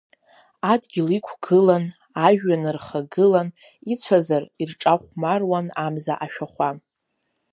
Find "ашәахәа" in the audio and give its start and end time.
6.25-6.69